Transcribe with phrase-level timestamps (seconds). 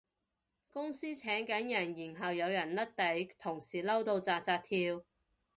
[0.71, 5.03] 公司請緊人然後有人甩底，同事嬲到紮紮跳